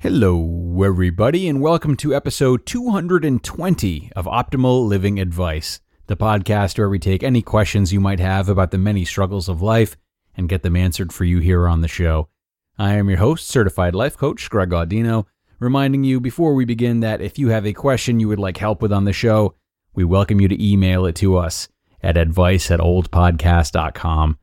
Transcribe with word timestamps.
Hello, 0.00 0.82
everybody, 0.84 1.48
and 1.48 1.62
welcome 1.62 1.96
to 1.96 2.14
episode 2.14 2.66
220 2.66 4.12
of 4.14 4.26
Optimal 4.26 4.86
Living 4.86 5.18
Advice, 5.18 5.80
the 6.06 6.18
podcast 6.18 6.76
where 6.76 6.90
we 6.90 6.98
take 6.98 7.22
any 7.22 7.40
questions 7.40 7.94
you 7.94 7.98
might 7.98 8.20
have 8.20 8.50
about 8.50 8.72
the 8.72 8.78
many 8.78 9.06
struggles 9.06 9.48
of 9.48 9.62
life 9.62 9.96
and 10.36 10.50
get 10.50 10.62
them 10.62 10.76
answered 10.76 11.14
for 11.14 11.24
you 11.24 11.38
here 11.38 11.66
on 11.66 11.80
the 11.80 11.88
show. 11.88 12.28
I 12.78 12.96
am 12.96 13.08
your 13.08 13.16
host, 13.16 13.48
certified 13.48 13.94
life 13.94 14.18
coach 14.18 14.50
Greg 14.50 14.68
Audino, 14.68 15.24
reminding 15.58 16.04
you 16.04 16.20
before 16.20 16.52
we 16.52 16.66
begin 16.66 17.00
that 17.00 17.22
if 17.22 17.38
you 17.38 17.48
have 17.48 17.64
a 17.66 17.72
question 17.72 18.20
you 18.20 18.28
would 18.28 18.38
like 18.38 18.58
help 18.58 18.82
with 18.82 18.92
on 18.92 19.04
the 19.04 19.14
show, 19.14 19.54
we 19.94 20.04
welcome 20.04 20.42
you 20.42 20.48
to 20.48 20.62
email 20.62 21.06
it 21.06 21.16
to 21.16 21.38
us 21.38 21.68
at 22.02 22.18
advice 22.18 22.70
at 22.70 22.80
oldpodcast.com. 22.80 24.38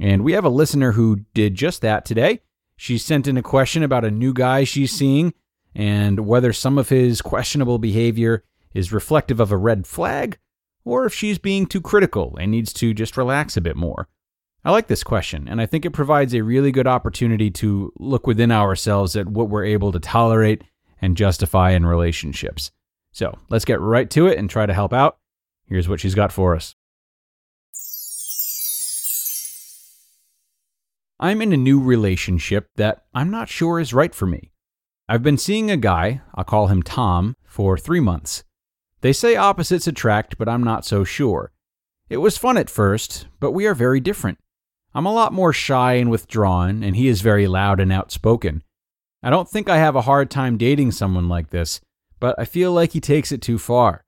And 0.00 0.24
we 0.24 0.32
have 0.32 0.44
a 0.44 0.48
listener 0.48 0.92
who 0.92 1.24
did 1.34 1.54
just 1.54 1.82
that 1.82 2.04
today. 2.04 2.40
She 2.80 2.96
sent 2.96 3.26
in 3.26 3.36
a 3.36 3.42
question 3.42 3.82
about 3.82 4.04
a 4.04 4.10
new 4.10 4.32
guy 4.32 4.62
she's 4.62 4.92
seeing 4.92 5.34
and 5.74 6.20
whether 6.20 6.52
some 6.52 6.78
of 6.78 6.90
his 6.90 7.20
questionable 7.20 7.78
behavior 7.78 8.44
is 8.72 8.92
reflective 8.92 9.40
of 9.40 9.50
a 9.50 9.56
red 9.56 9.84
flag 9.84 10.38
or 10.84 11.04
if 11.04 11.12
she's 11.12 11.38
being 11.38 11.66
too 11.66 11.80
critical 11.80 12.36
and 12.40 12.52
needs 12.52 12.72
to 12.74 12.94
just 12.94 13.16
relax 13.16 13.56
a 13.56 13.60
bit 13.60 13.74
more. 13.74 14.08
I 14.64 14.70
like 14.70 14.86
this 14.86 15.02
question, 15.02 15.48
and 15.48 15.60
I 15.60 15.66
think 15.66 15.84
it 15.84 15.90
provides 15.90 16.32
a 16.34 16.42
really 16.42 16.70
good 16.70 16.86
opportunity 16.86 17.50
to 17.50 17.92
look 17.98 18.28
within 18.28 18.52
ourselves 18.52 19.16
at 19.16 19.26
what 19.26 19.50
we're 19.50 19.64
able 19.64 19.90
to 19.90 19.98
tolerate 19.98 20.62
and 21.02 21.16
justify 21.16 21.72
in 21.72 21.84
relationships. 21.84 22.70
So 23.10 23.36
let's 23.48 23.64
get 23.64 23.80
right 23.80 24.08
to 24.10 24.28
it 24.28 24.38
and 24.38 24.48
try 24.48 24.66
to 24.66 24.74
help 24.74 24.92
out. 24.92 25.18
Here's 25.66 25.88
what 25.88 25.98
she's 25.98 26.14
got 26.14 26.32
for 26.32 26.54
us. 26.54 26.76
I'm 31.20 31.42
in 31.42 31.52
a 31.52 31.56
new 31.56 31.80
relationship 31.80 32.68
that 32.76 33.02
I'm 33.12 33.28
not 33.28 33.48
sure 33.48 33.80
is 33.80 33.92
right 33.92 34.14
for 34.14 34.26
me. 34.26 34.52
I've 35.08 35.22
been 35.22 35.36
seeing 35.36 35.68
a 35.68 35.76
guy, 35.76 36.20
I'll 36.32 36.44
call 36.44 36.68
him 36.68 36.80
Tom, 36.80 37.34
for 37.44 37.76
three 37.76 37.98
months. 37.98 38.44
They 39.00 39.12
say 39.12 39.34
opposites 39.34 39.88
attract, 39.88 40.38
but 40.38 40.48
I'm 40.48 40.62
not 40.62 40.84
so 40.84 41.02
sure. 41.02 41.50
It 42.08 42.18
was 42.18 42.38
fun 42.38 42.56
at 42.56 42.70
first, 42.70 43.26
but 43.40 43.50
we 43.50 43.66
are 43.66 43.74
very 43.74 43.98
different. 43.98 44.38
I'm 44.94 45.06
a 45.06 45.12
lot 45.12 45.32
more 45.32 45.52
shy 45.52 45.94
and 45.94 46.08
withdrawn, 46.08 46.84
and 46.84 46.94
he 46.94 47.08
is 47.08 47.20
very 47.20 47.48
loud 47.48 47.80
and 47.80 47.92
outspoken. 47.92 48.62
I 49.20 49.30
don't 49.30 49.48
think 49.48 49.68
I 49.68 49.78
have 49.78 49.96
a 49.96 50.02
hard 50.02 50.30
time 50.30 50.56
dating 50.56 50.92
someone 50.92 51.28
like 51.28 51.50
this, 51.50 51.80
but 52.20 52.38
I 52.38 52.44
feel 52.44 52.70
like 52.72 52.92
he 52.92 53.00
takes 53.00 53.32
it 53.32 53.42
too 53.42 53.58
far. 53.58 54.04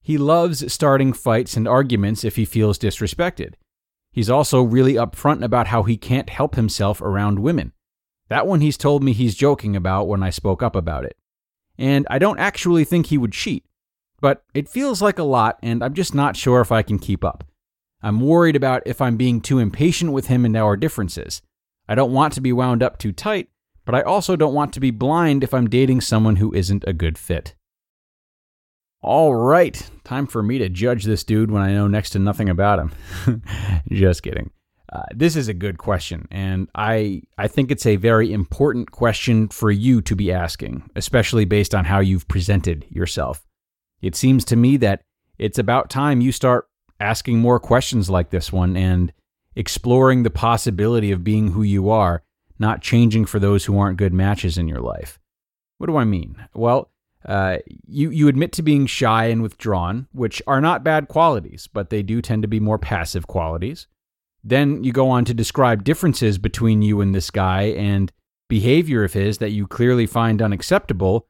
He 0.00 0.16
loves 0.16 0.72
starting 0.72 1.12
fights 1.12 1.56
and 1.56 1.66
arguments 1.66 2.22
if 2.22 2.36
he 2.36 2.44
feels 2.44 2.78
disrespected. 2.78 3.54
He's 4.12 4.30
also 4.30 4.62
really 4.62 4.94
upfront 4.94 5.42
about 5.42 5.68
how 5.68 5.82
he 5.82 5.96
can't 5.96 6.28
help 6.28 6.54
himself 6.54 7.00
around 7.00 7.38
women. 7.38 7.72
That 8.28 8.46
one 8.46 8.60
he's 8.60 8.76
told 8.76 9.02
me 9.02 9.12
he's 9.12 9.34
joking 9.34 9.74
about 9.74 10.06
when 10.06 10.22
I 10.22 10.30
spoke 10.30 10.62
up 10.62 10.76
about 10.76 11.04
it. 11.04 11.16
And 11.78 12.06
I 12.10 12.18
don't 12.18 12.38
actually 12.38 12.84
think 12.84 13.06
he 13.06 13.18
would 13.18 13.32
cheat, 13.32 13.64
but 14.20 14.44
it 14.54 14.68
feels 14.68 15.00
like 15.00 15.18
a 15.18 15.24
lot, 15.24 15.58
and 15.62 15.82
I'm 15.82 15.94
just 15.94 16.14
not 16.14 16.36
sure 16.36 16.60
if 16.60 16.70
I 16.70 16.82
can 16.82 16.98
keep 16.98 17.24
up. 17.24 17.44
I'm 18.02 18.20
worried 18.20 18.56
about 18.56 18.82
if 18.84 19.00
I'm 19.00 19.16
being 19.16 19.40
too 19.40 19.58
impatient 19.58 20.12
with 20.12 20.26
him 20.26 20.44
and 20.44 20.56
our 20.56 20.76
differences. 20.76 21.40
I 21.88 21.94
don't 21.94 22.12
want 22.12 22.34
to 22.34 22.40
be 22.40 22.52
wound 22.52 22.82
up 22.82 22.98
too 22.98 23.12
tight, 23.12 23.48
but 23.84 23.94
I 23.94 24.02
also 24.02 24.36
don't 24.36 24.54
want 24.54 24.72
to 24.74 24.80
be 24.80 24.90
blind 24.90 25.42
if 25.42 25.54
I'm 25.54 25.70
dating 25.70 26.02
someone 26.02 26.36
who 26.36 26.52
isn't 26.52 26.84
a 26.86 26.92
good 26.92 27.16
fit. 27.16 27.54
All 29.04 29.34
right, 29.34 29.90
time 30.04 30.28
for 30.28 30.44
me 30.44 30.58
to 30.58 30.68
judge 30.68 31.02
this 31.02 31.24
dude 31.24 31.50
when 31.50 31.60
I 31.60 31.72
know 31.72 31.88
next 31.88 32.10
to 32.10 32.20
nothing 32.20 32.48
about 32.48 32.78
him. 32.78 33.42
Just 33.90 34.22
kidding. 34.22 34.52
Uh, 34.92 35.02
this 35.12 35.34
is 35.34 35.48
a 35.48 35.54
good 35.54 35.76
question, 35.76 36.28
and 36.30 36.68
I 36.76 37.22
I 37.36 37.48
think 37.48 37.72
it's 37.72 37.86
a 37.86 37.96
very 37.96 38.32
important 38.32 38.92
question 38.92 39.48
for 39.48 39.72
you 39.72 40.02
to 40.02 40.14
be 40.14 40.30
asking, 40.30 40.88
especially 40.94 41.44
based 41.44 41.74
on 41.74 41.86
how 41.86 41.98
you've 41.98 42.28
presented 42.28 42.86
yourself. 42.90 43.44
It 44.02 44.14
seems 44.14 44.44
to 44.46 44.56
me 44.56 44.76
that 44.76 45.02
it's 45.36 45.58
about 45.58 45.90
time 45.90 46.20
you 46.20 46.30
start 46.30 46.68
asking 47.00 47.40
more 47.40 47.58
questions 47.58 48.08
like 48.08 48.30
this 48.30 48.52
one 48.52 48.76
and 48.76 49.12
exploring 49.56 50.22
the 50.22 50.30
possibility 50.30 51.10
of 51.10 51.24
being 51.24 51.48
who 51.48 51.64
you 51.64 51.90
are, 51.90 52.22
not 52.60 52.82
changing 52.82 53.24
for 53.24 53.40
those 53.40 53.64
who 53.64 53.80
aren't 53.80 53.98
good 53.98 54.12
matches 54.12 54.56
in 54.56 54.68
your 54.68 54.80
life. 54.80 55.18
What 55.78 55.88
do 55.88 55.96
I 55.96 56.04
mean? 56.04 56.36
Well, 56.54 56.91
uh, 57.24 57.58
you 57.86 58.10
you 58.10 58.28
admit 58.28 58.52
to 58.52 58.62
being 58.62 58.86
shy 58.86 59.26
and 59.26 59.42
withdrawn, 59.42 60.08
which 60.12 60.42
are 60.46 60.60
not 60.60 60.84
bad 60.84 61.08
qualities, 61.08 61.68
but 61.72 61.90
they 61.90 62.02
do 62.02 62.20
tend 62.20 62.42
to 62.42 62.48
be 62.48 62.60
more 62.60 62.78
passive 62.78 63.26
qualities. 63.26 63.86
Then 64.44 64.82
you 64.82 64.92
go 64.92 65.08
on 65.08 65.24
to 65.26 65.34
describe 65.34 65.84
differences 65.84 66.38
between 66.38 66.82
you 66.82 67.00
and 67.00 67.14
this 67.14 67.30
guy 67.30 67.62
and 67.62 68.10
behavior 68.48 69.04
of 69.04 69.12
his 69.12 69.38
that 69.38 69.50
you 69.50 69.66
clearly 69.66 70.06
find 70.06 70.42
unacceptable, 70.42 71.28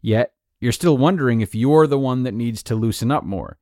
yet 0.00 0.32
you're 0.60 0.72
still 0.72 0.96
wondering 0.96 1.40
if 1.40 1.54
you're 1.54 1.86
the 1.86 1.98
one 1.98 2.22
that 2.22 2.32
needs 2.32 2.62
to 2.62 2.74
loosen 2.74 3.10
up 3.10 3.22
more. 3.22 3.58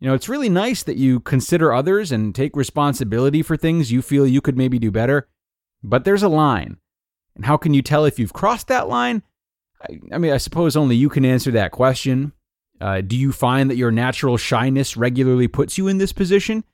You 0.00 0.08
know, 0.08 0.14
it's 0.14 0.28
really 0.28 0.48
nice 0.48 0.82
that 0.82 0.96
you 0.96 1.20
consider 1.20 1.72
others 1.72 2.12
and 2.12 2.34
take 2.34 2.56
responsibility 2.56 3.40
for 3.40 3.56
things 3.56 3.92
you 3.92 4.02
feel 4.02 4.26
you 4.26 4.40
could 4.40 4.58
maybe 4.58 4.78
do 4.78 4.90
better, 4.90 5.28
but 5.82 6.04
there's 6.04 6.22
a 6.22 6.28
line. 6.28 6.76
And 7.34 7.46
how 7.46 7.56
can 7.56 7.72
you 7.72 7.80
tell 7.80 8.04
if 8.04 8.18
you've 8.18 8.32
crossed 8.32 8.68
that 8.68 8.88
line? 8.88 9.22
I, 9.82 10.00
I 10.12 10.18
mean, 10.18 10.32
I 10.32 10.36
suppose 10.36 10.76
only 10.76 10.96
you 10.96 11.08
can 11.08 11.24
answer 11.24 11.50
that 11.52 11.72
question. 11.72 12.32
Uh, 12.80 13.00
do 13.00 13.16
you 13.16 13.32
find 13.32 13.70
that 13.70 13.76
your 13.76 13.90
natural 13.90 14.36
shyness 14.36 14.96
regularly 14.96 15.48
puts 15.48 15.78
you 15.78 15.88
in 15.88 15.98
this 15.98 16.12
position? 16.12 16.64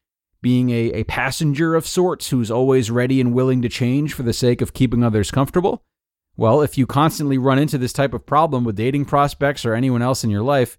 Being 0.41 0.70
a, 0.70 0.92
a 0.92 1.04
passenger 1.04 1.74
of 1.74 1.86
sorts 1.86 2.30
who's 2.30 2.50
always 2.50 2.91
ready 2.91 3.20
and 3.20 3.34
willing 3.34 3.60
to 3.62 3.68
change 3.68 4.14
for 4.14 4.22
the 4.22 4.32
sake 4.32 4.60
of 4.60 4.72
keeping 4.72 5.02
others 5.02 5.30
comfortable? 5.30 5.82
Well, 6.36 6.62
if 6.62 6.78
you 6.78 6.86
constantly 6.86 7.36
run 7.36 7.58
into 7.58 7.78
this 7.78 7.92
type 7.92 8.14
of 8.14 8.24
problem 8.24 8.64
with 8.64 8.76
dating 8.76 9.06
prospects 9.06 9.64
or 9.64 9.74
anyone 9.74 10.02
else 10.02 10.22
in 10.22 10.30
your 10.30 10.42
life, 10.42 10.78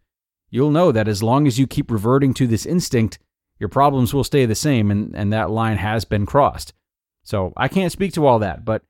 you'll 0.50 0.72
know 0.72 0.92
that 0.92 1.08
as 1.08 1.22
long 1.22 1.46
as 1.46 1.60
you 1.60 1.68
keep 1.68 1.92
reverting 1.92 2.34
to 2.36 2.48
this 2.48 2.66
instinct, 2.66 3.20
your 3.60 3.70
problems 3.70 4.14
will 4.14 4.24
stay 4.24 4.46
the 4.46 4.56
same 4.56 4.90
and, 4.90 5.14
and 5.14 5.34
that 5.34 5.52
line 5.52 5.78
has 5.78 6.06
been 6.06 6.26
crossed. 6.26 6.74
So 7.24 7.52
I 7.58 7.68
can't 7.68 7.92
speak 7.92 8.14
to 8.14 8.26
all 8.26 8.40
that, 8.40 8.64
but 8.64 8.84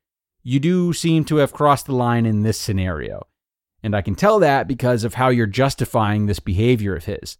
you 0.43 0.59
do 0.59 0.93
seem 0.93 1.25
to 1.25 1.37
have 1.37 1.51
crossed 1.51 1.87
the 1.87 1.95
line 1.95 2.25
in 2.25 2.43
this 2.43 2.59
scenario. 2.59 3.25
And 3.81 3.95
I 3.95 4.01
can 4.01 4.15
tell 4.15 4.39
that 4.39 4.67
because 4.67 5.03
of 5.03 5.13
how 5.13 5.29
you're 5.29 5.45
justifying 5.47 6.25
this 6.25 6.39
behavior 6.39 6.95
of 6.95 7.05
his. 7.05 7.37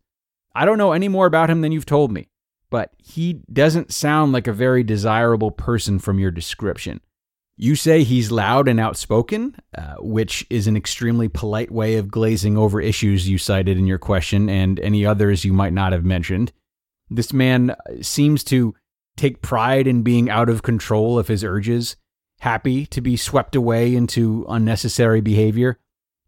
I 0.55 0.66
don't 0.66 0.77
know 0.77 0.94
any 0.94 1.07
more 1.07 1.25
about 1.25 1.50
him 1.50 1.61
than 1.61 1.72
you've 1.72 1.85
told 1.85 2.11
me, 2.11 2.29
but 2.69 2.91
he 2.97 3.41
doesn't 3.51 3.94
sound 3.94 4.31
like 4.31 4.47
a 4.47 4.53
very 4.53 4.83
desirable 4.83 5.51
person 5.51 6.00
from 6.00 6.19
your 6.19 6.31
description. 6.31 7.01
You 7.57 7.75
say 7.75 8.03
he's 8.03 8.31
loud 8.31 8.69
and 8.69 8.79
outspoken, 8.79 9.57
uh, 9.77 9.95
which 10.00 10.45
is 10.50 10.66
an 10.67 10.77
extremely 10.77 11.27
polite 11.27 11.72
way 11.72 11.95
of 11.95 12.09
glazing 12.09 12.57
over 12.57 12.79
issues 12.79 13.27
you 13.27 13.38
cited 13.38 13.77
in 13.77 13.85
your 13.85 13.97
question 13.97 14.50
and 14.50 14.79
any 14.79 15.06
others 15.06 15.44
you 15.44 15.51
might 15.51 15.73
not 15.73 15.91
have 15.91 16.06
mentioned. 16.06 16.53
This 17.09 17.33
man 17.33 17.75
seems 18.01 18.45
to 18.45 18.75
take 19.17 19.41
pride 19.41 19.88
in 19.88 20.03
being 20.03 20.29
out 20.29 20.47
of 20.47 20.63
control 20.63 21.19
of 21.19 21.27
his 21.27 21.44
urges, 21.44 21.97
happy 22.39 22.85
to 22.85 23.01
be 23.01 23.17
swept 23.17 23.56
away 23.56 23.94
into 23.94 24.45
unnecessary 24.47 25.19
behavior. 25.19 25.77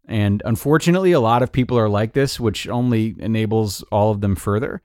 And 0.06 0.42
unfortunately, 0.44 1.12
a 1.12 1.20
lot 1.20 1.42
of 1.42 1.52
people 1.52 1.78
are 1.78 1.88
like 1.88 2.12
this, 2.12 2.40
which 2.40 2.68
only 2.68 3.14
enables 3.18 3.82
all 3.84 4.10
of 4.10 4.20
them 4.20 4.34
further. 4.34 4.82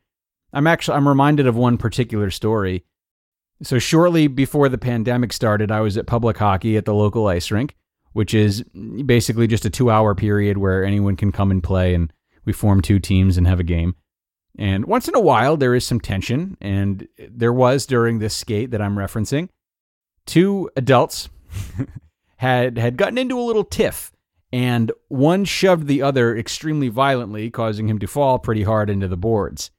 I'm 0.53 0.67
actually 0.67 0.97
I'm 0.97 1.07
reminded 1.07 1.47
of 1.47 1.55
one 1.55 1.77
particular 1.77 2.29
story. 2.29 2.83
So 3.63 3.79
shortly 3.79 4.27
before 4.27 4.69
the 4.69 4.77
pandemic 4.77 5.33
started, 5.33 5.71
I 5.71 5.81
was 5.81 5.97
at 5.97 6.05
public 6.05 6.37
hockey 6.37 6.77
at 6.77 6.85
the 6.85 6.93
local 6.93 7.27
ice 7.27 7.49
rink, 7.49 7.75
which 8.13 8.33
is 8.33 8.63
basically 9.05 9.47
just 9.47 9.65
a 9.65 9.69
2-hour 9.69 10.13
period 10.15 10.59
where 10.59 10.83
anyone 10.83 11.15
can 11.15 11.31
come 11.31 11.49
and 11.49 11.63
play 11.63 11.93
and 11.95 12.13
we 12.45 12.53
form 12.53 12.81
two 12.81 12.99
teams 12.99 13.37
and 13.37 13.47
have 13.47 13.59
a 13.59 13.63
game. 13.63 13.95
And 14.59 14.85
once 14.85 15.07
in 15.07 15.15
a 15.15 15.19
while 15.19 15.57
there 15.57 15.75
is 15.75 15.85
some 15.85 15.99
tension 15.99 16.57
and 16.61 17.07
there 17.29 17.53
was 17.53 17.85
during 17.85 18.19
this 18.19 18.35
skate 18.35 18.71
that 18.71 18.81
I'm 18.81 18.95
referencing. 18.95 19.49
Two 20.25 20.69
adults 20.75 21.29
had 22.37 22.77
had 22.77 22.97
gotten 22.97 23.17
into 23.17 23.39
a 23.39 23.41
little 23.41 23.63
tiff 23.63 24.11
and 24.51 24.91
one 25.09 25.45
shoved 25.45 25.87
the 25.87 26.01
other 26.01 26.35
extremely 26.35 26.87
violently, 26.87 27.49
causing 27.49 27.89
him 27.89 27.99
to 27.99 28.07
fall 28.07 28.39
pretty 28.39 28.63
hard 28.63 28.89
into 28.89 29.07
the 29.07 29.17
boards. 29.17 29.71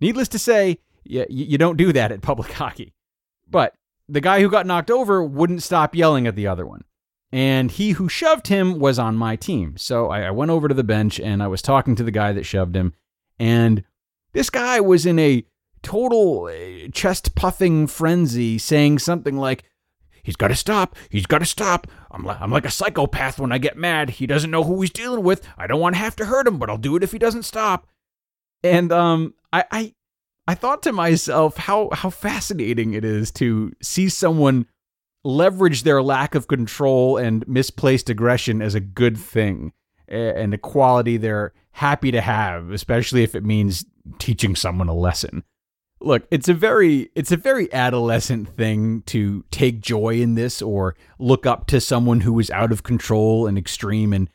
Needless 0.00 0.28
to 0.28 0.38
say, 0.38 0.78
you, 1.04 1.24
you 1.28 1.58
don't 1.58 1.76
do 1.76 1.92
that 1.92 2.12
at 2.12 2.22
public 2.22 2.52
hockey. 2.52 2.94
But 3.48 3.74
the 4.08 4.20
guy 4.20 4.40
who 4.40 4.50
got 4.50 4.66
knocked 4.66 4.90
over 4.90 5.22
wouldn't 5.22 5.62
stop 5.62 5.94
yelling 5.94 6.26
at 6.26 6.36
the 6.36 6.46
other 6.46 6.66
one. 6.66 6.84
And 7.32 7.70
he 7.70 7.92
who 7.92 8.08
shoved 8.08 8.48
him 8.48 8.78
was 8.78 8.98
on 8.98 9.16
my 9.16 9.36
team. 9.36 9.76
So 9.76 10.08
I, 10.08 10.22
I 10.22 10.30
went 10.30 10.50
over 10.50 10.66
to 10.66 10.74
the 10.74 10.82
bench 10.82 11.20
and 11.20 11.42
I 11.42 11.46
was 11.46 11.62
talking 11.62 11.94
to 11.96 12.02
the 12.02 12.10
guy 12.10 12.32
that 12.32 12.44
shoved 12.44 12.74
him. 12.74 12.92
And 13.38 13.84
this 14.32 14.50
guy 14.50 14.80
was 14.80 15.06
in 15.06 15.18
a 15.18 15.44
total 15.82 16.46
uh, 16.46 16.88
chest 16.92 17.34
puffing 17.36 17.86
frenzy, 17.86 18.58
saying 18.58 18.98
something 18.98 19.36
like, 19.36 19.64
He's 20.22 20.36
got 20.36 20.48
to 20.48 20.56
stop. 20.56 20.96
He's 21.08 21.26
got 21.26 21.38
to 21.38 21.46
stop. 21.46 21.86
I'm, 22.10 22.24
li- 22.24 22.36
I'm 22.40 22.50
like 22.50 22.64
a 22.64 22.70
psychopath 22.70 23.38
when 23.38 23.52
I 23.52 23.58
get 23.58 23.76
mad. 23.76 24.10
He 24.10 24.26
doesn't 24.26 24.50
know 24.50 24.64
who 24.64 24.80
he's 24.80 24.90
dealing 24.90 25.24
with. 25.24 25.46
I 25.56 25.66
don't 25.66 25.80
want 25.80 25.94
to 25.94 26.00
have 26.00 26.16
to 26.16 26.26
hurt 26.26 26.46
him, 26.46 26.58
but 26.58 26.68
I'll 26.68 26.78
do 26.78 26.96
it 26.96 27.02
if 27.02 27.12
he 27.12 27.18
doesn't 27.18 27.44
stop. 27.44 27.86
And 28.62 28.92
um, 28.92 29.34
I, 29.52 29.64
I, 29.70 29.94
I 30.46 30.54
thought 30.54 30.82
to 30.82 30.92
myself 30.92 31.56
how 31.56 31.90
how 31.92 32.10
fascinating 32.10 32.92
it 32.92 33.04
is 33.04 33.30
to 33.32 33.72
see 33.80 34.08
someone 34.08 34.66
leverage 35.24 35.82
their 35.82 36.02
lack 36.02 36.34
of 36.34 36.48
control 36.48 37.16
and 37.16 37.46
misplaced 37.46 38.10
aggression 38.10 38.60
as 38.62 38.74
a 38.74 38.80
good 38.80 39.16
thing 39.16 39.72
and 40.08 40.52
a 40.52 40.58
quality 40.58 41.16
they're 41.16 41.52
happy 41.72 42.10
to 42.10 42.20
have, 42.20 42.70
especially 42.70 43.22
if 43.22 43.34
it 43.34 43.44
means 43.44 43.84
teaching 44.18 44.56
someone 44.56 44.88
a 44.88 44.94
lesson. 44.94 45.44
Look, 46.02 46.26
it's 46.30 46.48
a 46.48 46.54
very 46.54 47.10
it's 47.14 47.32
a 47.32 47.36
very 47.36 47.72
adolescent 47.72 48.56
thing 48.56 49.02
to 49.06 49.44
take 49.50 49.80
joy 49.80 50.20
in 50.20 50.34
this 50.34 50.62
or 50.62 50.96
look 51.18 51.44
up 51.44 51.66
to 51.68 51.80
someone 51.80 52.20
who 52.20 52.38
is 52.40 52.50
out 52.50 52.72
of 52.72 52.82
control 52.82 53.46
and 53.46 53.58
extreme 53.58 54.12
and 54.12 54.30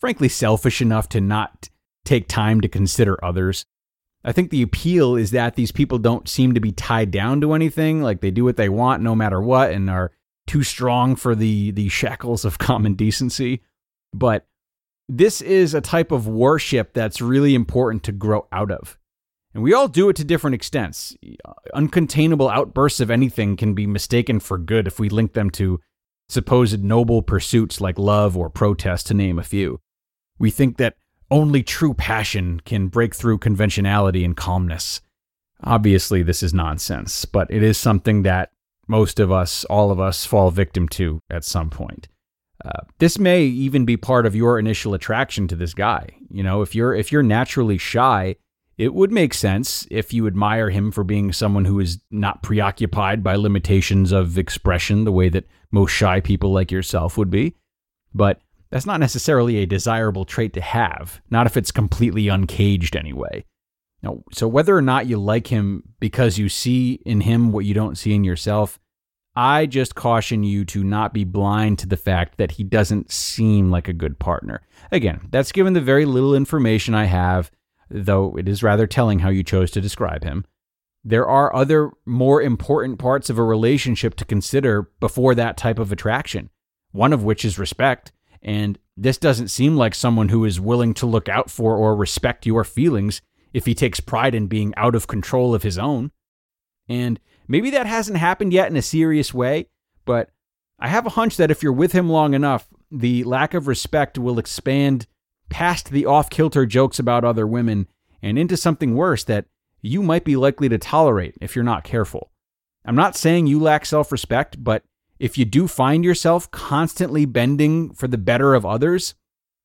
frankly 0.00 0.28
selfish 0.28 0.80
enough 0.80 1.08
to 1.10 1.20
not 1.20 1.70
take 2.04 2.28
time 2.28 2.60
to 2.60 2.68
consider 2.68 3.22
others. 3.24 3.66
I 4.24 4.32
think 4.32 4.50
the 4.50 4.62
appeal 4.62 5.16
is 5.16 5.32
that 5.32 5.56
these 5.56 5.72
people 5.72 5.98
don't 5.98 6.28
seem 6.28 6.54
to 6.54 6.60
be 6.60 6.72
tied 6.72 7.10
down 7.10 7.40
to 7.40 7.52
anything, 7.52 8.02
like 8.02 8.20
they 8.20 8.30
do 8.30 8.44
what 8.44 8.56
they 8.56 8.68
want 8.68 9.02
no 9.02 9.14
matter 9.14 9.40
what 9.40 9.72
and 9.72 9.90
are 9.90 10.12
too 10.46 10.62
strong 10.62 11.16
for 11.16 11.34
the 11.34 11.72
the 11.72 11.88
shackles 11.88 12.44
of 12.44 12.58
common 12.58 12.94
decency. 12.94 13.62
But 14.12 14.46
this 15.08 15.40
is 15.40 15.74
a 15.74 15.80
type 15.80 16.12
of 16.12 16.28
worship 16.28 16.92
that's 16.92 17.20
really 17.20 17.54
important 17.54 18.04
to 18.04 18.12
grow 18.12 18.46
out 18.52 18.70
of. 18.70 18.98
And 19.54 19.62
we 19.62 19.72
all 19.72 19.88
do 19.88 20.08
it 20.08 20.16
to 20.16 20.24
different 20.24 20.54
extents. 20.54 21.16
Uncontainable 21.74 22.52
outbursts 22.52 23.00
of 23.00 23.10
anything 23.10 23.56
can 23.56 23.74
be 23.74 23.86
mistaken 23.86 24.40
for 24.40 24.58
good 24.58 24.86
if 24.86 25.00
we 25.00 25.08
link 25.08 25.32
them 25.32 25.50
to 25.52 25.80
supposed 26.28 26.84
noble 26.84 27.22
pursuits 27.22 27.80
like 27.80 27.98
love 27.98 28.36
or 28.36 28.50
protest, 28.50 29.06
to 29.06 29.14
name 29.14 29.38
a 29.38 29.42
few. 29.44 29.80
We 30.38 30.50
think 30.50 30.76
that 30.76 30.96
only 31.30 31.62
true 31.62 31.94
passion 31.94 32.60
can 32.60 32.88
break 32.88 33.14
through 33.14 33.38
conventionality 33.38 34.24
and 34.24 34.36
calmness. 34.36 35.00
Obviously, 35.64 36.22
this 36.22 36.42
is 36.42 36.54
nonsense, 36.54 37.24
but 37.24 37.50
it 37.50 37.62
is 37.62 37.76
something 37.76 38.22
that 38.22 38.50
most 38.86 39.18
of 39.20 39.32
us, 39.32 39.64
all 39.64 39.90
of 39.90 40.00
us, 40.00 40.24
fall 40.24 40.50
victim 40.50 40.88
to 40.88 41.20
at 41.30 41.44
some 41.44 41.70
point. 41.70 42.08
Uh, 42.64 42.82
this 42.98 43.18
may 43.18 43.44
even 43.44 43.84
be 43.84 43.96
part 43.96 44.26
of 44.26 44.34
your 44.34 44.58
initial 44.58 44.94
attraction 44.94 45.46
to 45.48 45.56
this 45.56 45.74
guy. 45.74 46.08
You 46.28 46.42
know, 46.42 46.62
if 46.62 46.74
you're 46.74 46.94
if 46.94 47.12
you're 47.12 47.22
naturally 47.22 47.78
shy, 47.78 48.36
it 48.78 48.94
would 48.94 49.10
make 49.10 49.34
sense 49.34 49.86
if 49.90 50.12
you 50.12 50.28
admire 50.28 50.70
him 50.70 50.92
for 50.92 51.02
being 51.02 51.32
someone 51.32 51.64
who 51.64 51.80
is 51.80 52.00
not 52.12 52.44
preoccupied 52.44 53.24
by 53.24 53.34
limitations 53.34 54.12
of 54.12 54.38
expression 54.38 55.04
the 55.04 55.12
way 55.12 55.28
that 55.28 55.48
most 55.72 55.90
shy 55.90 56.20
people 56.20 56.52
like 56.52 56.70
yourself 56.70 57.18
would 57.18 57.28
be. 57.28 57.56
But 58.14 58.40
that's 58.70 58.86
not 58.86 59.00
necessarily 59.00 59.56
a 59.56 59.66
desirable 59.66 60.24
trait 60.24 60.52
to 60.52 60.60
have, 60.60 61.20
not 61.28 61.46
if 61.46 61.56
it's 61.56 61.72
completely 61.72 62.28
uncaged 62.28 62.94
anyway. 62.94 63.44
Now, 64.02 64.22
so 64.30 64.46
whether 64.46 64.76
or 64.76 64.82
not 64.82 65.06
you 65.06 65.18
like 65.18 65.48
him 65.48 65.82
because 65.98 66.38
you 66.38 66.48
see 66.48 67.00
in 67.04 67.22
him 67.22 67.50
what 67.50 67.64
you 67.64 67.74
don't 67.74 67.98
see 67.98 68.14
in 68.14 68.22
yourself, 68.22 68.78
I 69.34 69.66
just 69.66 69.96
caution 69.96 70.44
you 70.44 70.64
to 70.66 70.84
not 70.84 71.12
be 71.12 71.24
blind 71.24 71.80
to 71.80 71.88
the 71.88 71.96
fact 71.96 72.38
that 72.38 72.52
he 72.52 72.64
doesn't 72.64 73.10
seem 73.10 73.70
like 73.70 73.88
a 73.88 73.92
good 73.92 74.20
partner. 74.20 74.62
Again, 74.92 75.28
that's 75.30 75.52
given 75.52 75.72
the 75.72 75.80
very 75.80 76.04
little 76.04 76.34
information 76.34 76.94
I 76.94 77.06
have, 77.06 77.50
though 77.90 78.36
it 78.36 78.48
is 78.48 78.62
rather 78.62 78.86
telling 78.86 79.20
how 79.20 79.28
you 79.28 79.42
chose 79.42 79.70
to 79.72 79.80
describe 79.80 80.24
him. 80.24 80.44
There 81.04 81.26
are 81.26 81.54
other 81.54 81.90
more 82.04 82.42
important 82.42 82.98
parts 82.98 83.30
of 83.30 83.38
a 83.38 83.44
relationship 83.44 84.14
to 84.16 84.24
consider 84.24 84.90
before 85.00 85.34
that 85.34 85.56
type 85.56 85.78
of 85.78 85.92
attraction, 85.92 86.50
one 86.92 87.12
of 87.12 87.24
which 87.24 87.44
is 87.44 87.58
respect. 87.58 88.12
And 88.42 88.78
this 88.96 89.18
doesn't 89.18 89.48
seem 89.48 89.76
like 89.76 89.94
someone 89.94 90.28
who 90.28 90.44
is 90.44 90.60
willing 90.60 90.94
to 90.94 91.06
look 91.06 91.28
out 91.28 91.50
for 91.50 91.76
or 91.76 91.96
respect 91.96 92.46
your 92.46 92.64
feelings 92.64 93.22
if 93.52 93.64
he 93.64 93.74
takes 93.74 94.00
pride 94.00 94.34
in 94.34 94.48
being 94.48 94.74
out 94.76 94.94
of 94.94 95.06
control 95.06 95.54
of 95.54 95.62
his 95.62 95.78
own. 95.78 96.10
And 96.88 97.20
Maybe 97.48 97.70
that 97.70 97.86
hasn't 97.86 98.18
happened 98.18 98.52
yet 98.52 98.70
in 98.70 98.76
a 98.76 98.82
serious 98.82 99.32
way, 99.32 99.68
but 100.04 100.30
I 100.78 100.88
have 100.88 101.06
a 101.06 101.10
hunch 101.10 101.38
that 101.38 101.50
if 101.50 101.62
you're 101.62 101.72
with 101.72 101.92
him 101.92 102.10
long 102.10 102.34
enough, 102.34 102.68
the 102.90 103.24
lack 103.24 103.54
of 103.54 103.66
respect 103.66 104.18
will 104.18 104.38
expand 104.38 105.06
past 105.48 105.90
the 105.90 106.06
off 106.06 106.30
kilter 106.30 106.66
jokes 106.66 106.98
about 106.98 107.24
other 107.24 107.46
women 107.46 107.86
and 108.22 108.38
into 108.38 108.56
something 108.56 108.94
worse 108.94 109.24
that 109.24 109.46
you 109.80 110.02
might 110.02 110.24
be 110.24 110.36
likely 110.36 110.68
to 110.68 110.78
tolerate 110.78 111.36
if 111.40 111.54
you're 111.54 111.64
not 111.64 111.84
careful. 111.84 112.30
I'm 112.84 112.96
not 112.96 113.16
saying 113.16 113.46
you 113.46 113.60
lack 113.60 113.86
self 113.86 114.10
respect, 114.10 114.62
but 114.62 114.82
if 115.18 115.36
you 115.36 115.44
do 115.44 115.68
find 115.68 116.04
yourself 116.04 116.50
constantly 116.50 117.24
bending 117.24 117.92
for 117.92 118.08
the 118.08 118.18
better 118.18 118.54
of 118.54 118.64
others, 118.64 119.14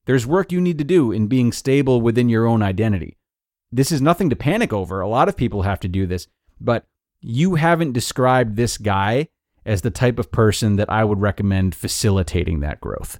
there's 0.05 0.27
work 0.27 0.51
you 0.51 0.59
need 0.59 0.77
to 0.79 0.83
do 0.83 1.11
in 1.11 1.27
being 1.27 1.51
stable 1.51 2.01
within 2.01 2.29
your 2.29 2.45
own 2.45 2.61
identity. 2.61 3.17
This 3.71 3.91
is 3.91 4.01
nothing 4.01 4.29
to 4.29 4.35
panic 4.35 4.73
over. 4.73 5.01
A 5.01 5.07
lot 5.07 5.29
of 5.29 5.37
people 5.37 5.63
have 5.63 5.79
to 5.81 5.87
do 5.87 6.05
this, 6.05 6.27
but 6.59 6.85
you 7.21 7.55
haven't 7.55 7.93
described 7.93 8.55
this 8.55 8.77
guy 8.77 9.29
as 9.65 9.81
the 9.81 9.91
type 9.91 10.19
of 10.19 10.31
person 10.31 10.75
that 10.75 10.89
I 10.89 11.03
would 11.03 11.21
recommend 11.21 11.73
facilitating 11.73 12.59
that 12.59 12.81
growth. 12.81 13.19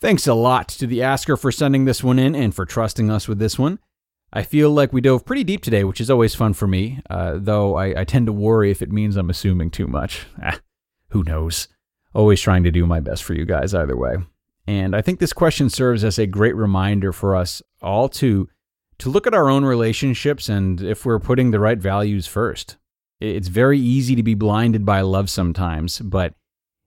Thanks 0.00 0.26
a 0.26 0.32
lot 0.32 0.66
to 0.68 0.86
the 0.86 1.02
asker 1.02 1.36
for 1.36 1.52
sending 1.52 1.84
this 1.84 2.02
one 2.02 2.18
in 2.18 2.34
and 2.34 2.54
for 2.54 2.64
trusting 2.64 3.10
us 3.10 3.28
with 3.28 3.38
this 3.38 3.58
one. 3.58 3.78
I 4.32 4.42
feel 4.42 4.70
like 4.70 4.94
we 4.94 5.02
dove 5.02 5.26
pretty 5.26 5.44
deep 5.44 5.62
today, 5.62 5.84
which 5.84 6.00
is 6.00 6.08
always 6.08 6.34
fun 6.34 6.54
for 6.54 6.66
me, 6.66 7.02
uh, 7.10 7.34
though 7.36 7.76
I, 7.76 8.00
I, 8.00 8.04
tend 8.04 8.24
to 8.26 8.32
worry 8.32 8.70
if 8.70 8.80
it 8.80 8.90
means 8.90 9.16
I'm 9.16 9.28
assuming 9.28 9.70
too 9.70 9.86
much. 9.86 10.26
Ah, 10.42 10.58
who 11.08 11.22
knows? 11.24 11.68
Always 12.14 12.40
trying 12.40 12.64
to 12.64 12.70
do 12.70 12.86
my 12.86 13.00
best 13.00 13.24
for 13.24 13.34
you 13.34 13.44
guys 13.44 13.74
either 13.74 13.96
way. 13.96 14.16
And 14.66 14.96
I 14.96 15.02
think 15.02 15.18
this 15.18 15.34
question 15.34 15.68
serves 15.68 16.02
as 16.02 16.18
a 16.18 16.26
great 16.26 16.56
reminder 16.56 17.12
for 17.12 17.36
us 17.36 17.60
all 17.82 18.08
to 18.10 18.48
to 18.98 19.10
look 19.10 19.26
at 19.26 19.34
our 19.34 19.50
own 19.50 19.64
relationships 19.64 20.48
and 20.48 20.80
if 20.80 21.04
we're 21.04 21.18
putting 21.18 21.50
the 21.50 21.60
right 21.60 21.78
values 21.78 22.26
first. 22.26 22.76
It's 23.18 23.48
very 23.48 23.78
easy 23.78 24.14
to 24.14 24.22
be 24.22 24.34
blinded 24.34 24.86
by 24.86 25.00
love 25.00 25.28
sometimes, 25.28 25.98
but 25.98 26.34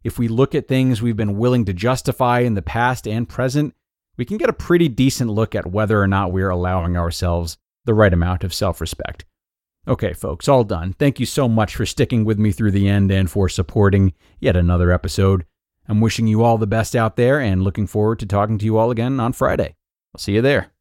if 0.04 0.20
we 0.20 0.28
look 0.28 0.54
at 0.54 0.68
things 0.68 1.02
we've 1.02 1.16
been 1.16 1.38
willing 1.38 1.66
to 1.66 1.74
justify 1.74 2.40
in 2.40 2.56
the 2.56 2.62
past 2.62 3.08
and 3.08 3.28
present, 3.28 3.74
we 4.18 4.26
can 4.26 4.38
get 4.38 4.50
a 4.50 4.54
pretty 4.54 4.90
decent 4.90 5.30
look 5.32 5.56
at 5.56 5.72
whether 5.72 6.02
or 6.02 6.08
not 6.08 6.32
we're 6.32 6.50
allowing 6.50 6.98
ourselves 6.98 7.58
the 7.86 7.94
right 7.94 8.14
amount 8.14 8.44
of 8.44 8.54
self 8.54 8.80
respect. 8.82 9.26
Okay, 9.88 10.14
folks, 10.14 10.48
all 10.48 10.64
done. 10.64 10.94
Thank 10.94 11.20
you 11.20 11.26
so 11.26 11.50
much 11.50 11.76
for 11.76 11.86
sticking 11.86 12.24
with 12.24 12.40
me 12.40 12.52
through 12.52 12.72
the 12.72 12.88
end 12.88 13.12
and 13.12 13.30
for 13.30 13.50
supporting 13.50 14.14
yet 14.40 14.56
another 14.56 14.92
episode. 14.92 15.46
I'm 15.90 16.00
wishing 16.00 16.28
you 16.28 16.44
all 16.44 16.58
the 16.58 16.68
best 16.68 16.96
out 16.96 17.18
there 17.18 17.40
and 17.40 17.64
looking 17.64 17.88
forward 17.88 18.20
to 18.20 18.26
talking 18.26 18.58
to 18.58 18.66
you 18.66 18.78
all 18.78 18.92
again 18.92 19.20
on 19.20 19.34
Friday. 19.34 19.76
I'll 20.16 20.20
see 20.20 20.34
you 20.34 20.42
there. 20.42 20.73